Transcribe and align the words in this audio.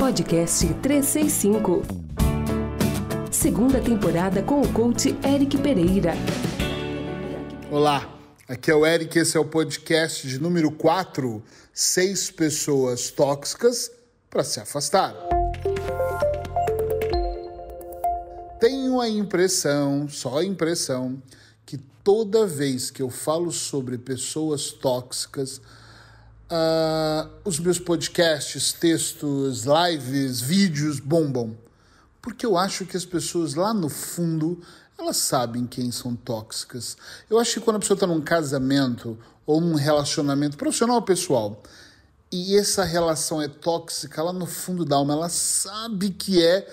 Podcast 0.00 0.66
365. 0.80 1.82
Segunda 3.30 3.82
temporada 3.82 4.42
com 4.42 4.62
o 4.62 4.72
coach 4.72 5.14
Eric 5.22 5.58
Pereira. 5.58 6.14
Olá, 7.70 8.10
aqui 8.48 8.70
é 8.70 8.74
o 8.74 8.86
Eric, 8.86 9.18
esse 9.18 9.36
é 9.36 9.40
o 9.40 9.44
podcast 9.44 10.26
de 10.26 10.40
número 10.40 10.70
4, 10.70 11.44
seis 11.74 12.30
pessoas 12.30 13.10
tóxicas 13.10 13.92
para 14.30 14.42
se 14.42 14.58
afastar. 14.58 15.14
Tenho 18.58 19.02
a 19.02 19.08
impressão, 19.08 20.08
só 20.08 20.38
a 20.38 20.44
impressão, 20.44 21.22
que 21.66 21.76
toda 22.02 22.46
vez 22.46 22.90
que 22.90 23.02
eu 23.02 23.10
falo 23.10 23.52
sobre 23.52 23.98
pessoas 23.98 24.70
tóxicas, 24.70 25.60
uh, 26.50 27.30
os 27.44 27.58
meus 27.58 27.78
podcasts, 27.78 28.72
textos, 28.72 29.64
lives, 29.64 30.40
vídeos 30.40 30.98
bombam. 30.98 31.56
Porque 32.20 32.44
eu 32.44 32.56
acho 32.56 32.84
que 32.84 32.96
as 32.96 33.04
pessoas 33.04 33.54
lá 33.54 33.72
no 33.72 33.88
fundo, 33.88 34.60
elas 34.98 35.16
sabem 35.16 35.66
quem 35.66 35.90
são 35.90 36.14
tóxicas. 36.14 36.96
Eu 37.30 37.38
acho 37.38 37.54
que 37.54 37.60
quando 37.60 37.76
a 37.76 37.80
pessoa 37.80 37.96
está 37.96 38.06
num 38.06 38.20
casamento 38.20 39.18
ou 39.46 39.60
num 39.60 39.74
relacionamento 39.74 40.56
profissional 40.56 40.96
ou 40.96 41.02
pessoal, 41.02 41.62
e 42.30 42.56
essa 42.56 42.84
relação 42.84 43.40
é 43.40 43.48
tóxica, 43.48 44.22
lá 44.22 44.32
no 44.32 44.46
fundo 44.46 44.84
da 44.84 44.96
alma, 44.96 45.14
ela 45.14 45.28
sabe 45.28 46.10
que 46.10 46.44
é, 46.44 46.68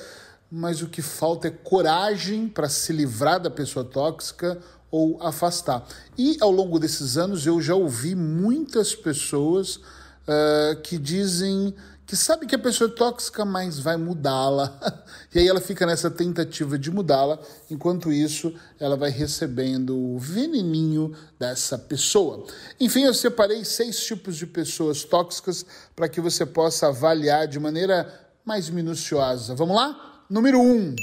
mas 0.51 0.81
o 0.81 0.87
que 0.87 1.01
falta 1.01 1.47
é 1.47 1.51
coragem 1.51 2.47
para 2.47 2.69
se 2.69 2.93
livrar 2.93 3.39
da 3.39 3.49
pessoa 3.49 3.83
tóxica 3.83 4.59
ou 4.89 5.21
afastar. 5.21 5.87
E 6.17 6.37
ao 6.39 6.51
longo 6.51 6.79
desses 6.79 7.17
anos 7.17 7.45
eu 7.45 7.61
já 7.61 7.75
ouvi 7.75 8.15
muitas 8.15 8.95
pessoas 8.95 9.75
uh, 9.75 10.81
que 10.83 10.97
dizem 10.97 11.73
que 12.07 12.15
sabe 12.15 12.45
que 12.45 12.55
a 12.55 12.59
pessoa 12.59 12.89
é 12.89 12.93
tóxica, 12.93 13.43
mas 13.43 13.79
vai 13.79 13.97
mudá-la. 13.97 14.79
e 15.35 15.39
aí 15.39 15.47
ela 15.47 15.59
fica 15.59 15.85
nessa 15.85 16.09
tentativa 16.09 16.79
de 16.79 16.89
mudá-la, 16.89 17.37
enquanto 17.69 18.13
isso 18.13 18.55
ela 18.79 18.95
vai 18.95 19.09
recebendo 19.09 19.93
o 19.93 20.17
veneninho 20.17 21.13
dessa 21.37 21.77
pessoa. 21.77 22.45
Enfim, 22.79 23.03
eu 23.03 23.13
separei 23.13 23.65
seis 23.65 23.99
tipos 24.05 24.37
de 24.37 24.47
pessoas 24.47 25.03
tóxicas 25.03 25.65
para 25.93 26.07
que 26.07 26.21
você 26.21 26.45
possa 26.45 26.87
avaliar 26.87 27.45
de 27.45 27.59
maneira 27.59 28.09
mais 28.45 28.69
minuciosa. 28.69 29.53
Vamos 29.53 29.75
lá? 29.75 30.23
Número 30.29 30.61
um, 30.61 30.95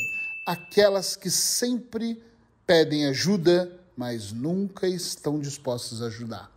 aquelas 0.47 1.17
que 1.17 1.30
sempre 1.30 2.23
pedem 2.67 3.06
ajuda, 3.06 3.70
mas 3.97 4.33
nunca 4.33 4.87
estão 4.89 5.39
dispostas 5.39 6.03
a 6.03 6.06
ajudar. 6.06 6.55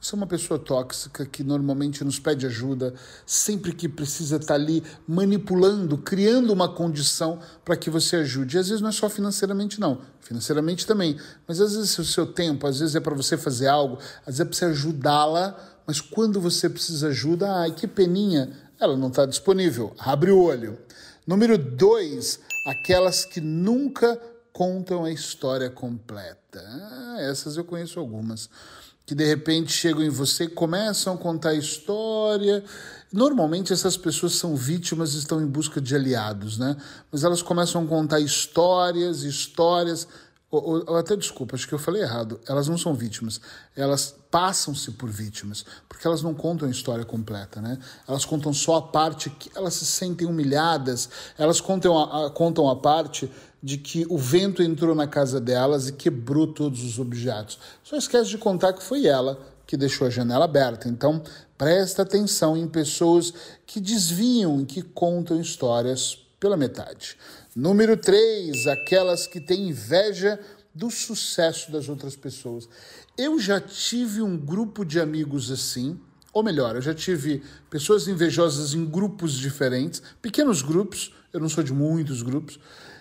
Isso 0.00 0.14
é 0.14 0.18
uma 0.18 0.26
pessoa 0.26 0.56
tóxica 0.56 1.26
que 1.26 1.42
normalmente 1.42 2.04
nos 2.04 2.18
pede 2.20 2.46
ajuda, 2.46 2.94
sempre 3.26 3.72
que 3.72 3.88
precisa 3.88 4.36
estar 4.36 4.54
ali 4.54 4.82
manipulando, 5.08 5.98
criando 5.98 6.52
uma 6.52 6.68
condição 6.68 7.40
para 7.64 7.76
que 7.76 7.90
você 7.90 8.16
ajude. 8.16 8.56
E 8.56 8.60
às 8.60 8.68
vezes 8.68 8.80
não 8.80 8.90
é 8.90 8.92
só 8.92 9.08
financeiramente, 9.08 9.80
não. 9.80 10.02
Financeiramente 10.20 10.86
também. 10.86 11.18
Mas 11.48 11.60
às 11.60 11.74
vezes 11.74 11.98
é 11.98 12.02
o 12.02 12.04
seu 12.04 12.26
tempo, 12.26 12.66
às 12.66 12.78
vezes 12.78 12.94
é 12.94 13.00
para 13.00 13.16
você 13.16 13.36
fazer 13.36 13.68
algo, 13.68 13.98
às 14.20 14.38
vezes 14.38 14.40
é 14.40 14.44
para 14.44 14.54
você 14.54 14.64
ajudá-la, 14.66 15.58
mas 15.86 16.00
quando 16.00 16.40
você 16.40 16.68
precisa 16.68 17.08
ajuda, 17.08 17.50
ai, 17.50 17.72
que 17.72 17.88
peninha, 17.88 18.52
ela 18.78 18.96
não 18.96 19.08
está 19.08 19.26
disponível. 19.26 19.92
Abre 19.98 20.30
o 20.30 20.40
olho. 20.40 20.78
Número 21.26 21.58
dois, 21.58 22.38
aquelas 22.64 23.24
que 23.24 23.40
nunca 23.40 24.20
contam 24.56 25.04
a 25.04 25.12
história 25.12 25.68
completa. 25.68 26.64
Ah, 26.64 27.16
essas 27.20 27.58
eu 27.58 27.64
conheço 27.64 28.00
algumas. 28.00 28.48
Que 29.04 29.14
de 29.14 29.22
repente 29.22 29.70
chegam 29.70 30.02
em 30.02 30.08
você 30.08 30.48
começam 30.48 31.12
a 31.12 31.18
contar 31.18 31.50
a 31.50 31.54
história. 31.54 32.64
Normalmente 33.12 33.74
essas 33.74 33.98
pessoas 33.98 34.32
são 34.32 34.56
vítimas 34.56 35.12
e 35.12 35.18
estão 35.18 35.42
em 35.42 35.46
busca 35.46 35.78
de 35.78 35.94
aliados, 35.94 36.56
né? 36.56 36.74
Mas 37.12 37.22
elas 37.22 37.42
começam 37.42 37.84
a 37.84 37.86
contar 37.86 38.18
histórias, 38.18 39.24
histórias. 39.24 40.08
Ou, 40.58 40.84
ou, 40.86 40.96
até 40.96 41.16
desculpa, 41.16 41.54
acho 41.54 41.66
que 41.66 41.74
eu 41.74 41.78
falei 41.78 42.02
errado. 42.02 42.40
Elas 42.48 42.68
não 42.68 42.78
são 42.78 42.94
vítimas, 42.94 43.40
elas 43.74 44.14
passam-se 44.30 44.90
por 44.92 45.08
vítimas, 45.08 45.64
porque 45.88 46.06
elas 46.06 46.22
não 46.22 46.34
contam 46.34 46.68
a 46.68 46.70
história 46.70 47.04
completa, 47.04 47.60
né? 47.60 47.78
Elas 48.06 48.24
contam 48.24 48.52
só 48.52 48.76
a 48.76 48.82
parte 48.82 49.30
que 49.30 49.50
elas 49.54 49.74
se 49.74 49.86
sentem 49.86 50.26
humilhadas, 50.26 51.08
elas 51.38 51.60
contam 51.60 51.98
a, 51.98 52.26
a 52.26 52.30
contam 52.30 52.68
a 52.68 52.76
parte 52.76 53.30
de 53.62 53.78
que 53.78 54.06
o 54.08 54.18
vento 54.18 54.62
entrou 54.62 54.94
na 54.94 55.06
casa 55.06 55.40
delas 55.40 55.88
e 55.88 55.92
quebrou 55.92 56.46
todos 56.46 56.84
os 56.84 56.98
objetos. 56.98 57.58
Só 57.82 57.96
esquece 57.96 58.30
de 58.30 58.38
contar 58.38 58.72
que 58.72 58.82
foi 58.82 59.06
ela 59.06 59.38
que 59.66 59.76
deixou 59.76 60.06
a 60.06 60.10
janela 60.10 60.44
aberta. 60.44 60.88
Então, 60.88 61.22
presta 61.58 62.02
atenção 62.02 62.56
em 62.56 62.68
pessoas 62.68 63.32
que 63.66 63.80
desviam 63.80 64.60
e 64.60 64.64
que 64.64 64.82
contam 64.82 65.40
histórias 65.40 66.25
pela 66.38 66.56
metade. 66.56 67.16
Número 67.54 67.96
3, 67.96 68.66
aquelas 68.66 69.26
que 69.26 69.40
têm 69.40 69.68
inveja 69.68 70.38
do 70.74 70.90
sucesso 70.90 71.72
das 71.72 71.88
outras 71.88 72.14
pessoas. 72.14 72.68
Eu 73.16 73.38
já 73.38 73.58
tive 73.60 74.20
um 74.20 74.36
grupo 74.36 74.84
de 74.84 75.00
amigos 75.00 75.50
assim, 75.50 75.98
ou 76.32 76.42
melhor, 76.42 76.76
eu 76.76 76.82
já 76.82 76.92
tive 76.92 77.42
pessoas 77.70 78.06
invejosas 78.06 78.74
em 78.74 78.84
grupos 78.84 79.32
diferentes, 79.32 80.02
pequenos 80.20 80.60
grupos, 80.60 81.14
eu 81.32 81.40
não 81.40 81.48
sou 81.48 81.64
de 81.64 81.72
muitos 81.72 82.20
grupos, 82.20 82.60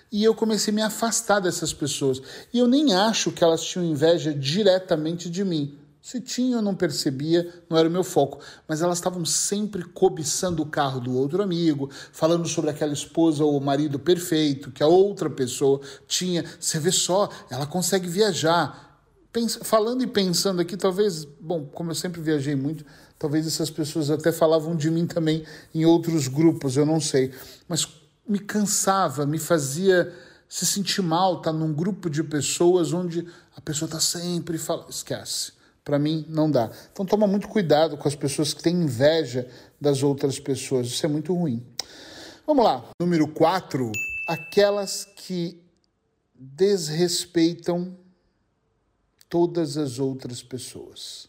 e 0.10 0.24
eu 0.24 0.34
comecei 0.34 0.72
a 0.72 0.76
me 0.76 0.82
afastar 0.82 1.42
dessas 1.42 1.74
pessoas. 1.74 2.22
E 2.54 2.60
eu 2.60 2.68
nem 2.68 2.94
acho 2.94 3.32
que 3.34 3.44
elas 3.44 3.62
tinham 3.62 3.84
inveja 3.84 4.34
diretamente 4.34 5.30
de 5.30 5.44
mim. 5.44 5.78
Se 6.06 6.22
tinha, 6.22 6.58
eu 6.58 6.62
não 6.62 6.76
percebia, 6.76 7.52
não 7.68 7.76
era 7.76 7.90
o 7.90 7.92
meu 7.92 8.04
foco. 8.04 8.40
Mas 8.68 8.84
elas 8.84 9.00
estavam 9.00 9.26
sempre 9.26 9.84
cobiçando 9.84 10.62
o 10.62 10.66
carro 10.68 11.00
do 11.00 11.12
outro 11.12 11.42
amigo, 11.42 11.90
falando 12.12 12.48
sobre 12.48 12.70
aquela 12.70 12.94
esposa 12.94 13.44
ou 13.44 13.60
marido 13.60 13.98
perfeito 13.98 14.72
que 14.72 14.84
a 14.84 14.88
outra 14.88 15.32
pessoa 15.32 15.82
tinha. 16.08 16.46
Você 16.60 16.80
vê 16.80 16.92
só, 16.92 17.28
ela 17.50 17.66
consegue 17.66 18.08
viajar. 18.08 19.02
Falando 19.64 20.04
e 20.04 20.08
pensando 20.08 20.62
aqui, 20.62 20.78
talvez, 20.78 21.26
bom, 21.26 21.66
como 21.66 21.90
eu 21.90 21.96
sempre 21.96 22.22
viajei 22.22 22.56
muito, 22.56 22.86
talvez 23.18 23.48
essas 23.48 23.72
pessoas 23.72 24.12
até 24.12 24.32
falavam 24.32 24.76
de 24.76 24.92
mim 24.92 25.08
também 25.08 25.44
em 25.74 25.86
outros 25.88 26.28
grupos, 26.28 26.78
eu 26.78 26.86
não 26.86 27.02
sei. 27.02 27.34
Mas 27.68 27.88
me 28.30 28.38
cansava, 28.38 29.26
me 29.26 29.40
fazia 29.40 30.14
se 30.48 30.68
sentir 30.68 31.02
mal 31.02 31.38
estar 31.38 31.52
tá 31.52 31.58
num 31.58 31.74
grupo 31.74 32.12
de 32.12 32.24
pessoas 32.24 32.94
onde 32.94 33.26
a 33.58 33.60
pessoa 33.60 33.88
está 33.88 34.00
sempre 34.00 34.60
falando. 34.60 34.92
Esquece. 34.92 35.65
Para 35.86 36.00
mim, 36.00 36.26
não 36.28 36.50
dá. 36.50 36.72
Então, 36.92 37.06
toma 37.06 37.28
muito 37.28 37.48
cuidado 37.48 37.96
com 37.96 38.08
as 38.08 38.16
pessoas 38.16 38.56
que 38.56 38.64
têm 38.64 38.76
inveja 38.76 39.48
das 39.80 40.02
outras 40.02 40.40
pessoas. 40.40 40.88
Isso 40.88 41.06
é 41.06 41.10
muito 41.10 41.32
ruim. 41.32 41.64
Vamos 42.48 42.66
lá. 42.66 42.84
Número 43.00 43.28
4. 43.28 43.92
Aquelas 44.28 45.06
que 45.06 45.64
desrespeitam 46.34 47.96
todas 49.30 49.78
as 49.78 50.00
outras 50.00 50.42
pessoas. 50.42 51.28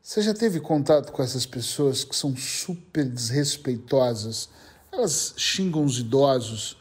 Você 0.00 0.22
já 0.22 0.34
teve 0.34 0.60
contato 0.60 1.10
com 1.10 1.22
essas 1.22 1.44
pessoas 1.44 2.04
que 2.04 2.14
são 2.14 2.36
super 2.36 3.04
desrespeitosas? 3.04 4.48
Elas 4.92 5.34
xingam 5.36 5.84
os 5.84 5.98
idosos, 5.98 6.76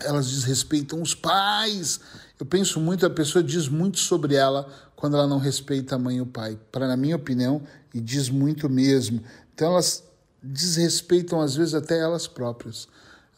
elas 0.00 0.28
desrespeitam 0.30 1.00
os 1.00 1.14
pais. 1.14 2.00
Eu 2.38 2.46
penso 2.46 2.80
muito, 2.80 3.06
a 3.06 3.10
pessoa 3.10 3.42
diz 3.42 3.68
muito 3.68 3.98
sobre 3.98 4.34
ela 4.34 4.68
quando 4.96 5.16
ela 5.16 5.26
não 5.26 5.38
respeita 5.38 5.94
a 5.94 5.98
mãe 5.98 6.16
e 6.16 6.20
o 6.20 6.26
pai. 6.26 6.58
Para 6.72 6.88
na 6.88 6.96
minha 6.96 7.14
opinião, 7.14 7.62
e 7.94 8.00
diz 8.00 8.28
muito 8.28 8.68
mesmo. 8.68 9.22
Então 9.54 9.68
elas 9.68 10.02
desrespeitam 10.42 11.40
às 11.40 11.54
vezes 11.54 11.74
até 11.74 12.00
elas 12.00 12.26
próprias. 12.26 12.88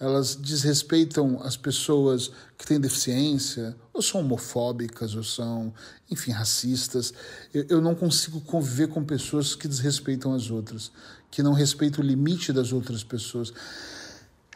Elas 0.01 0.37
desrespeitam 0.37 1.43
as 1.43 1.57
pessoas 1.57 2.31
que 2.57 2.65
têm 2.65 2.81
deficiência, 2.81 3.75
ou 3.93 4.01
são 4.01 4.21
homofóbicas, 4.21 5.17
ou 5.17 5.25
são, 5.25 5.75
enfim, 6.09 6.31
racistas. 6.31 7.13
Eu, 7.53 7.67
eu 7.69 7.81
não 7.81 7.97
consigo 7.97 8.41
conviver 8.41 8.87
com 8.87 9.05
pessoas 9.05 9.57
que 9.57 9.67
desrespeitam 9.67 10.33
as 10.33 10.53
outras 10.53 10.93
que 11.31 11.43
não 11.43 11.53
respeita 11.53 12.01
o 12.01 12.05
limite 12.05 12.53
das 12.53 12.73
outras 12.73 13.05
pessoas. 13.05 13.53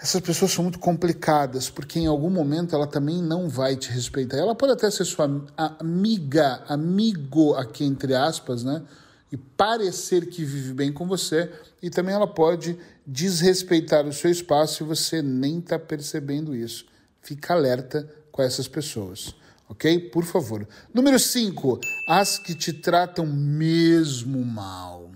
Essas 0.02 0.20
pessoas 0.20 0.50
são 0.50 0.64
muito 0.64 0.80
complicadas, 0.80 1.70
porque 1.70 2.00
em 2.00 2.08
algum 2.08 2.28
momento 2.28 2.74
ela 2.74 2.88
também 2.88 3.22
não 3.22 3.48
vai 3.48 3.76
te 3.76 3.88
respeitar. 3.88 4.36
Ela 4.36 4.52
pode 4.52 4.72
até 4.72 4.90
ser 4.90 5.04
sua 5.04 5.30
amiga, 5.78 6.64
amigo 6.66 7.54
aqui 7.54 7.84
entre 7.84 8.12
aspas, 8.12 8.64
né? 8.64 8.82
E 9.30 9.36
parecer 9.36 10.26
que 10.26 10.44
vive 10.44 10.74
bem 10.74 10.92
com 10.92 11.06
você, 11.06 11.52
e 11.80 11.88
também 11.88 12.16
ela 12.16 12.26
pode 12.26 12.76
desrespeitar 13.06 14.04
o 14.04 14.12
seu 14.12 14.28
espaço 14.28 14.82
e 14.82 14.86
você 14.86 15.22
nem 15.22 15.60
está 15.60 15.78
percebendo 15.78 16.52
isso. 16.52 16.84
Fica 17.20 17.54
alerta 17.54 18.08
com 18.32 18.42
essas 18.42 18.66
pessoas, 18.66 19.32
ok? 19.68 20.10
Por 20.10 20.24
favor. 20.24 20.66
Número 20.92 21.16
5, 21.16 21.78
as 22.08 22.38
que 22.38 22.56
te 22.56 22.72
tratam 22.72 23.24
mesmo 23.24 24.44
mal. 24.44 25.12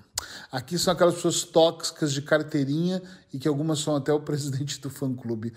Aqui 0.51 0.79
são 0.79 0.93
aquelas 0.93 1.15
pessoas 1.15 1.43
tóxicas 1.43 2.13
de 2.13 2.23
carteirinha 2.23 3.03
e 3.33 3.39
que 3.39 3.49
algumas 3.49 3.79
são 3.81 3.97
até 3.97 4.13
o 4.13 4.21
presidente 4.21 4.81
do 4.81 4.91
fã-clube. 4.91 5.53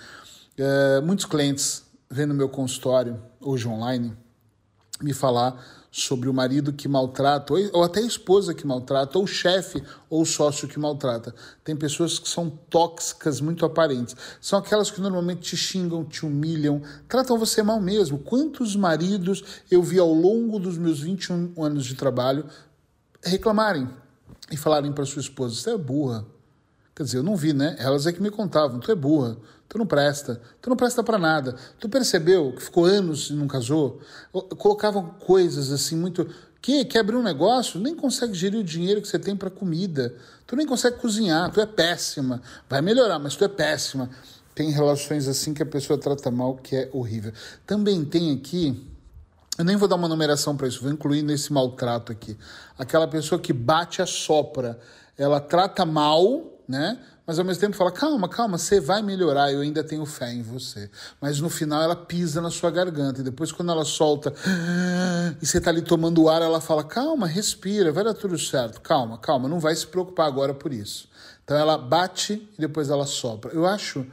É, 0.57 1.01
muitos 1.01 1.25
clientes 1.25 1.83
vêm 2.09 2.25
no 2.25 2.33
meu 2.33 2.49
consultório, 2.49 3.21
hoje 3.39 3.67
online, 3.67 4.15
me 5.01 5.13
falar 5.13 5.63
sobre 5.91 6.29
o 6.29 6.33
marido 6.33 6.71
que 6.71 6.87
maltrata, 6.87 7.53
ou 7.73 7.83
até 7.83 7.99
a 7.99 8.05
esposa 8.05 8.53
que 8.53 8.67
maltrata, 8.67 9.17
ou 9.17 9.23
o 9.23 9.27
chefe 9.27 9.81
ou 10.09 10.21
o 10.21 10.25
sócio 10.25 10.67
que 10.67 10.77
maltrata. 10.77 11.33
Tem 11.63 11.75
pessoas 11.75 12.19
que 12.19 12.29
são 12.29 12.49
tóxicas 12.49 13.41
muito 13.41 13.65
aparentes. 13.65 14.15
São 14.39 14.59
aquelas 14.59 14.91
que 14.91 15.01
normalmente 15.01 15.41
te 15.41 15.57
xingam, 15.57 16.03
te 16.05 16.25
humilham, 16.25 16.81
tratam 17.07 17.37
você 17.37 17.63
mal 17.63 17.79
mesmo. 17.79 18.19
Quantos 18.19 18.75
maridos 18.75 19.43
eu 19.71 19.81
vi 19.81 19.97
ao 19.97 20.13
longo 20.13 20.59
dos 20.59 20.77
meus 20.77 20.99
21 20.99 21.53
anos 21.63 21.85
de 21.85 21.95
trabalho 21.95 22.45
reclamarem 23.23 23.89
e 24.51 24.57
falarem 24.57 24.91
para 24.91 25.05
sua 25.05 25.21
esposa: 25.21 25.55
Você 25.55 25.71
é 25.71 25.77
burra. 25.77 26.25
Quer 26.95 27.03
dizer, 27.03 27.17
eu 27.17 27.23
não 27.23 27.35
vi, 27.35 27.53
né? 27.53 27.75
Elas 27.79 28.05
é 28.05 28.11
que 28.11 28.21
me 28.21 28.29
contavam: 28.29 28.79
Tu 28.79 28.91
é 28.91 28.95
burra 28.95 29.37
Tu 29.69 29.77
não 29.77 29.85
presta. 29.85 30.41
Tu 30.59 30.67
não 30.67 30.75
presta 30.75 31.03
para 31.03 31.19
nada. 31.19 31.55
Tu 31.79 31.87
percebeu 31.87 32.51
que 32.53 32.63
ficou 32.63 32.85
anos 32.85 33.29
e 33.29 33.33
não 33.33 33.47
casou? 33.47 34.01
Colocavam 34.57 35.11
coisas 35.19 35.71
assim 35.71 35.95
muito. 35.95 36.27
Que 36.59 36.83
quer 36.83 36.99
abrir 36.99 37.15
um 37.15 37.23
negócio, 37.23 37.79
nem 37.79 37.95
consegue 37.95 38.33
gerir 38.33 38.59
o 38.59 38.63
dinheiro 38.63 38.99
que 38.99 39.07
você 39.07 39.19
tem 39.19 39.35
para 39.35 39.49
comida. 39.49 40.13
Tu 40.45 40.55
nem 40.55 40.65
consegue 40.65 40.97
cozinhar, 40.97 41.51
tu 41.51 41.61
é 41.61 41.65
péssima. 41.67 42.41
Vai 42.67 42.81
melhorar, 42.81 43.19
mas 43.19 43.35
tu 43.35 43.45
é 43.45 43.47
péssima. 43.47 44.09
Tem 44.55 44.71
relações 44.71 45.27
assim 45.27 45.53
que 45.53 45.63
a 45.63 45.65
pessoa 45.65 45.97
trata 45.97 46.31
mal, 46.31 46.55
que 46.57 46.75
é 46.75 46.89
horrível. 46.91 47.31
Também 47.65 48.03
tem 48.03 48.33
aqui 48.33 48.85
eu 49.59 49.65
nem 49.65 49.75
vou 49.75 49.89
dar 49.89 49.97
uma 49.97 50.07
numeração 50.07 50.55
para 50.55 50.69
isso, 50.69 50.81
vou 50.81 50.89
incluir 50.89 51.21
nesse 51.21 51.51
maltrato 51.51 52.13
aqui. 52.13 52.37
Aquela 52.77 53.05
pessoa 53.05 53.39
que 53.39 53.51
bate 53.51 54.01
a 54.01 54.05
sopra, 54.05 54.79
ela 55.17 55.41
trata 55.41 55.85
mal, 55.85 56.45
né? 56.65 56.97
mas 57.27 57.37
ao 57.37 57.43
mesmo 57.43 57.59
tempo 57.59 57.75
fala: 57.75 57.91
calma, 57.91 58.29
calma, 58.29 58.57
você 58.57 58.79
vai 58.79 59.01
melhorar, 59.03 59.51
eu 59.51 59.59
ainda 59.59 59.83
tenho 59.83 60.05
fé 60.05 60.33
em 60.33 60.41
você. 60.41 60.89
Mas 61.19 61.41
no 61.41 61.49
final 61.49 61.83
ela 61.83 61.95
pisa 61.95 62.39
na 62.39 62.49
sua 62.49 62.71
garganta, 62.71 63.19
e 63.19 63.23
depois, 63.23 63.51
quando 63.51 63.69
ela 63.69 63.83
solta 63.83 64.33
e 65.41 65.45
você 65.45 65.57
está 65.57 65.69
ali 65.69 65.81
tomando 65.81 66.29
ar, 66.29 66.41
ela 66.41 66.61
fala: 66.61 66.83
calma, 66.83 67.27
respira, 67.27 67.91
vai 67.91 68.05
dar 68.05 68.13
tudo 68.13 68.39
certo, 68.39 68.79
calma, 68.79 69.17
calma, 69.17 69.49
não 69.49 69.59
vai 69.59 69.75
se 69.75 69.85
preocupar 69.85 70.25
agora 70.25 70.53
por 70.53 70.71
isso. 70.71 71.09
Então 71.43 71.57
ela 71.57 71.77
bate 71.77 72.49
e 72.57 72.61
depois 72.61 72.89
ela 72.89 73.05
sopra. 73.05 73.51
Eu 73.53 73.67
acho, 73.67 74.07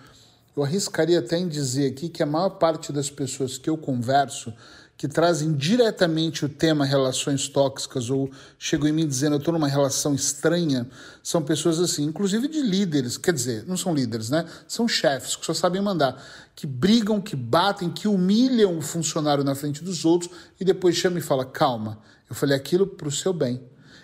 eu 0.57 0.65
arriscaria 0.65 1.21
até 1.21 1.39
em 1.39 1.47
dizer 1.47 1.93
aqui 1.93 2.09
que 2.09 2.23
a 2.23 2.27
maior 2.27 2.51
parte 2.51 2.93
das 2.93 3.09
pessoas 3.09 3.57
que 3.57 3.71
eu 3.71 3.79
converso 3.79 4.53
que 4.97 5.07
trazem 5.07 5.53
diretamente 5.53 6.45
o 6.45 6.49
tema 6.49 6.85
relações 6.85 7.49
tóxicas 7.49 8.09
ou 8.09 8.31
chegam 8.59 8.89
em 8.89 8.93
mim 8.93 9.07
dizendo 9.07 9.35
eu 9.35 9.39
estou 9.39 9.53
numa 9.53 9.69
relação 9.69 10.15
estranha, 10.15 10.89
são 11.23 11.43
pessoas 11.43 11.79
assim, 11.79 12.05
inclusive 12.05 12.49
de 12.49 12.63
líderes, 12.63 13.19
quer 13.19 13.35
dizer, 13.35 13.65
não 13.67 13.77
são 13.77 13.95
líderes, 13.95 14.31
né? 14.31 14.47
São 14.67 14.89
chefes 14.89 15.37
que 15.37 15.45
só 15.45 15.53
sabem 15.53 15.83
mandar, 15.83 16.23
que 16.55 16.67
brigam, 16.67 17.21
que 17.21 17.37
batem, 17.37 17.91
que 17.91 18.09
humilham 18.09 18.79
o 18.79 18.81
funcionário 18.81 19.45
na 19.45 19.55
frente 19.55 19.85
dos 19.85 20.05
outros 20.05 20.31
e 20.59 20.65
depois 20.65 20.97
chama 20.97 21.19
e 21.19 21.23
fala: 21.23 21.45
calma, 21.45 21.99
eu 22.29 22.35
falei 22.35 22.57
aquilo 22.57 22.87
para 22.87 23.09
o 23.09 23.13
seu 23.13 23.33
bem. 23.33 23.61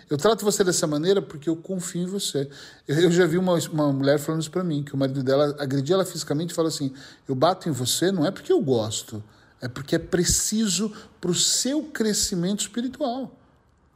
Eu 0.09 0.17
trato 0.17 0.45
você 0.45 0.63
dessa 0.63 0.85
maneira 0.85 1.23
porque 1.23 1.49
eu 1.49 1.55
confio 1.55 2.03
em 2.03 2.05
você. 2.05 2.47
Eu, 2.87 3.09
já 3.09 3.25
vi 3.25 3.37
uma, 3.37 3.57
uma 3.71 3.91
mulher 3.91 4.19
falando 4.19 4.41
isso 4.41 4.51
para 4.51 4.63
mim, 4.63 4.83
que 4.83 4.93
o 4.93 4.97
marido 4.97 5.23
dela 5.23 5.55
agredia 5.57 5.95
ela 5.95 6.05
fisicamente 6.05 6.51
e 6.51 6.53
fala 6.53 6.67
assim: 6.67 6.93
eu 7.27 7.33
bato 7.33 7.67
em 7.67 7.71
você 7.71 8.11
não 8.11 8.23
é 8.23 8.29
porque 8.29 8.53
eu 8.53 8.61
gosto 8.61 9.23
é 9.63 9.67
porque 9.69 9.95
é 9.95 9.99
preciso 9.99 10.91
para 11.21 11.31
o 11.31 11.33
seu 11.33 11.83
crescimento 11.83 12.59
espiritual. 12.59 13.33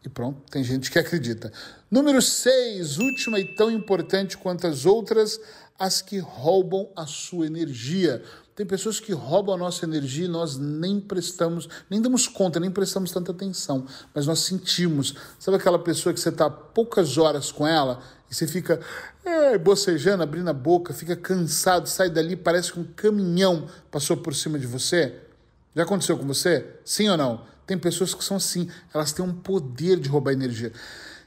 E 0.01 0.07
pronto, 0.07 0.39
tem 0.49 0.63
gente 0.63 0.89
que 0.89 0.97
acredita. 0.97 1.51
Número 1.91 2.21
6, 2.21 2.97
última 2.99 3.37
e 3.37 3.53
tão 3.53 3.69
importante 3.69 4.37
quanto 4.37 4.65
as 4.65 4.85
outras, 4.85 5.37
as 5.77 6.01
que 6.01 6.19
roubam 6.19 6.87
a 6.95 7.05
sua 7.05 7.47
energia. 7.47 8.23
Tem 8.55 8.65
pessoas 8.65 9.01
que 9.01 9.11
roubam 9.11 9.55
a 9.55 9.57
nossa 9.57 9.83
energia 9.83 10.23
e 10.23 10.29
nós 10.29 10.55
nem 10.55 11.01
prestamos, 11.01 11.67
nem 11.89 12.01
damos 12.01 12.29
conta, 12.29 12.61
nem 12.61 12.71
prestamos 12.71 13.11
tanta 13.11 13.33
atenção, 13.33 13.85
mas 14.15 14.25
nós 14.25 14.39
sentimos. 14.39 15.15
Sabe 15.37 15.57
aquela 15.57 15.77
pessoa 15.77 16.13
que 16.13 16.19
você 16.21 16.29
está 16.29 16.49
poucas 16.49 17.17
horas 17.17 17.51
com 17.51 17.67
ela 17.67 18.01
e 18.31 18.33
você 18.33 18.47
fica 18.47 18.79
é, 19.25 19.57
bocejando, 19.57 20.23
abrindo 20.23 20.49
a 20.49 20.53
boca, 20.53 20.93
fica 20.93 21.15
cansado, 21.17 21.89
sai 21.89 22.09
dali, 22.09 22.37
parece 22.37 22.71
que 22.71 22.79
um 22.79 22.85
caminhão 22.85 23.67
passou 23.91 24.15
por 24.15 24.33
cima 24.33 24.57
de 24.57 24.65
você? 24.65 25.26
Já 25.77 25.83
aconteceu 25.83 26.17
com 26.17 26.25
você? 26.25 26.65
Sim 26.83 27.07
ou 27.09 27.15
não? 27.15 27.45
Tem 27.67 27.77
pessoas 27.77 28.11
que 28.15 28.23
são 28.23 28.37
assim, 28.37 28.67
elas 28.91 29.11
têm 29.11 29.23
um 29.23 29.31
poder 29.31 29.99
de 29.99 30.09
roubar 30.09 30.31
energia. 30.31 30.73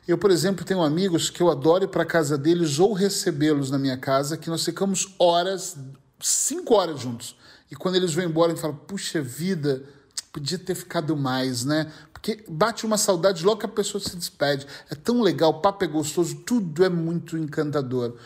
Eu, 0.08 0.18
por 0.18 0.28
exemplo, 0.28 0.64
tenho 0.64 0.82
amigos 0.82 1.30
que 1.30 1.40
eu 1.40 1.48
adoro 1.48 1.84
ir 1.84 1.86
para 1.86 2.04
casa 2.04 2.36
deles 2.36 2.80
ou 2.80 2.92
recebê-los 2.92 3.70
na 3.70 3.78
minha 3.78 3.96
casa, 3.96 4.36
que 4.36 4.50
nós 4.50 4.64
ficamos 4.64 5.14
horas, 5.20 5.76
cinco 6.18 6.74
horas 6.74 6.98
juntos. 6.98 7.36
E 7.70 7.76
quando 7.76 7.94
eles 7.94 8.12
vão 8.12 8.24
embora, 8.24 8.50
a 8.50 8.54
gente 8.56 8.60
fala, 8.60 8.74
puxa 8.74 9.22
vida, 9.22 9.84
podia 10.32 10.58
ter 10.58 10.74
ficado 10.74 11.16
mais, 11.16 11.64
né? 11.64 11.88
Porque 12.12 12.44
bate 12.48 12.84
uma 12.84 12.98
saudade 12.98 13.44
logo 13.44 13.60
que 13.60 13.66
a 13.66 13.68
pessoa 13.68 14.02
se 14.02 14.16
despede. 14.16 14.66
É 14.90 14.96
tão 14.96 15.22
legal, 15.22 15.50
o 15.50 15.60
papo 15.60 15.84
é 15.84 15.86
gostoso, 15.86 16.34
tudo 16.44 16.84
é 16.84 16.88
muito 16.88 17.38
encantador. 17.38 18.16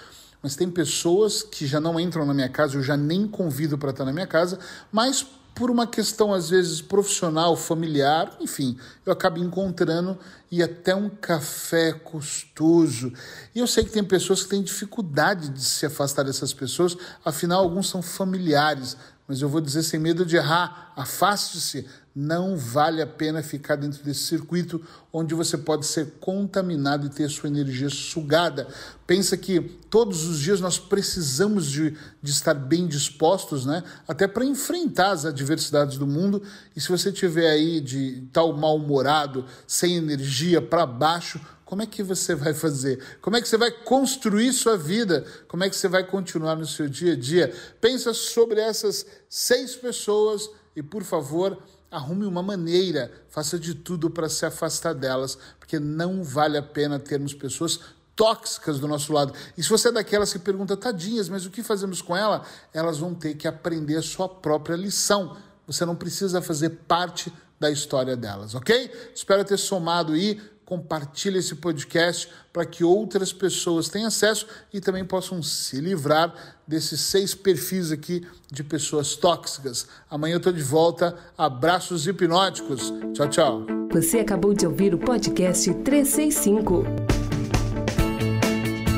Mas 0.42 0.56
tem 0.56 0.70
pessoas 0.70 1.42
que 1.42 1.66
já 1.66 1.80
não 1.80 2.00
entram 2.00 2.24
na 2.24 2.32
minha 2.32 2.48
casa, 2.48 2.78
eu 2.78 2.82
já 2.82 2.96
nem 2.96 3.28
convido 3.28 3.76
para 3.76 3.90
estar 3.90 4.06
na 4.06 4.12
minha 4.12 4.26
casa, 4.26 4.58
mas 4.90 5.26
por 5.54 5.70
uma 5.70 5.86
questão 5.86 6.34
às 6.34 6.50
vezes 6.50 6.82
profissional, 6.82 7.56
familiar, 7.56 8.36
enfim, 8.40 8.76
eu 9.06 9.12
acabo 9.12 9.38
encontrando 9.38 10.18
e 10.50 10.62
até 10.62 10.94
um 10.94 11.08
café 11.08 11.92
custoso. 11.92 13.12
E 13.54 13.60
eu 13.60 13.66
sei 13.66 13.84
que 13.84 13.90
tem 13.92 14.02
pessoas 14.02 14.42
que 14.42 14.48
têm 14.48 14.62
dificuldade 14.62 15.48
de 15.50 15.64
se 15.64 15.86
afastar 15.86 16.24
dessas 16.24 16.52
pessoas, 16.52 16.96
afinal 17.24 17.62
alguns 17.62 17.88
são 17.88 18.02
familiares, 18.02 18.96
mas 19.28 19.40
eu 19.40 19.48
vou 19.48 19.60
dizer 19.60 19.82
sem 19.84 20.00
medo 20.00 20.26
de 20.26 20.36
errar, 20.36 20.92
afaste-se, 20.96 21.86
não 22.14 22.56
vale 22.56 23.02
a 23.02 23.06
pena 23.06 23.42
ficar 23.42 23.74
dentro 23.74 24.04
desse 24.04 24.20
circuito 24.20 24.80
onde 25.12 25.34
você 25.34 25.58
pode 25.58 25.84
ser 25.84 26.12
contaminado 26.20 27.06
e 27.06 27.10
ter 27.10 27.28
sua 27.28 27.48
energia 27.48 27.90
sugada. 27.90 28.68
Pensa 29.04 29.36
que 29.36 29.60
todos 29.90 30.24
os 30.24 30.38
dias 30.38 30.60
nós 30.60 30.78
precisamos 30.78 31.66
de, 31.66 31.96
de 32.22 32.30
estar 32.30 32.54
bem 32.54 32.86
dispostos, 32.86 33.66
né? 33.66 33.82
Até 34.06 34.28
para 34.28 34.44
enfrentar 34.44 35.10
as 35.10 35.24
adversidades 35.24 35.98
do 35.98 36.06
mundo. 36.06 36.40
E 36.76 36.80
se 36.80 36.88
você 36.88 37.10
tiver 37.10 37.50
aí 37.50 37.80
de 37.80 38.28
tal 38.32 38.52
mal-humorado, 38.52 39.44
sem 39.66 39.96
energia, 39.96 40.62
para 40.62 40.86
baixo, 40.86 41.40
como 41.64 41.82
é 41.82 41.86
que 41.86 42.02
você 42.02 42.36
vai 42.36 42.54
fazer? 42.54 43.02
Como 43.20 43.36
é 43.36 43.40
que 43.40 43.48
você 43.48 43.56
vai 43.56 43.72
construir 43.72 44.52
sua 44.52 44.76
vida? 44.76 45.24
Como 45.48 45.64
é 45.64 45.70
que 45.70 45.74
você 45.74 45.88
vai 45.88 46.04
continuar 46.04 46.54
no 46.54 46.66
seu 46.66 46.88
dia 46.88 47.14
a 47.14 47.16
dia? 47.16 47.52
Pensa 47.80 48.14
sobre 48.14 48.60
essas 48.60 49.04
seis 49.28 49.74
pessoas 49.74 50.48
e, 50.76 50.82
por 50.82 51.02
favor, 51.02 51.58
arrume 51.94 52.26
uma 52.26 52.42
maneira, 52.42 53.12
faça 53.28 53.58
de 53.58 53.74
tudo 53.74 54.10
para 54.10 54.28
se 54.28 54.44
afastar 54.44 54.94
delas, 54.94 55.38
porque 55.58 55.78
não 55.78 56.22
vale 56.24 56.58
a 56.58 56.62
pena 56.62 56.98
termos 56.98 57.32
pessoas 57.32 57.80
tóxicas 58.16 58.78
do 58.78 58.88
nosso 58.88 59.12
lado. 59.12 59.32
E 59.56 59.62
se 59.62 59.68
você 59.68 59.88
é 59.88 59.92
daquelas 59.92 60.32
que 60.32 60.38
pergunta, 60.38 60.76
tadinhas, 60.76 61.28
mas 61.28 61.46
o 61.46 61.50
que 61.50 61.62
fazemos 61.62 62.02
com 62.02 62.16
ela? 62.16 62.44
Elas 62.72 62.98
vão 62.98 63.14
ter 63.14 63.34
que 63.34 63.46
aprender 63.46 63.96
a 63.96 64.02
sua 64.02 64.28
própria 64.28 64.76
lição. 64.76 65.36
Você 65.66 65.84
não 65.84 65.96
precisa 65.96 66.42
fazer 66.42 66.70
parte 66.70 67.32
da 67.58 67.70
história 67.70 68.16
delas, 68.16 68.54
ok? 68.54 68.90
Espero 69.14 69.44
ter 69.44 69.56
somado 69.56 70.12
aí 70.12 70.40
compartilhe 70.64 71.38
esse 71.38 71.54
podcast 71.56 72.28
para 72.52 72.64
que 72.64 72.82
outras 72.82 73.32
pessoas 73.32 73.88
tenham 73.88 74.08
acesso 74.08 74.46
e 74.72 74.80
também 74.80 75.04
possam 75.04 75.42
se 75.42 75.80
livrar 75.80 76.56
desses 76.66 77.00
seis 77.00 77.34
perfis 77.34 77.92
aqui 77.92 78.26
de 78.50 78.64
pessoas 78.64 79.16
tóxicas. 79.16 79.86
Amanhã 80.10 80.34
eu 80.34 80.38
estou 80.38 80.52
de 80.52 80.62
volta. 80.62 81.16
Abraços 81.36 82.06
hipnóticos. 82.06 82.92
Tchau, 83.12 83.28
tchau. 83.28 83.66
Você 83.92 84.18
acabou 84.18 84.54
de 84.54 84.66
ouvir 84.66 84.94
o 84.94 84.98
podcast 84.98 85.72
365 85.72 86.84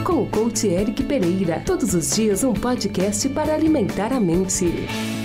com 0.04 0.22
o 0.22 0.30
coach 0.30 0.66
Eric 0.66 1.02
Pereira. 1.02 1.60
Todos 1.66 1.92
os 1.92 2.14
dias 2.14 2.44
um 2.44 2.54
podcast 2.54 3.28
para 3.30 3.54
alimentar 3.54 4.12
a 4.12 4.20
mente. 4.20 5.15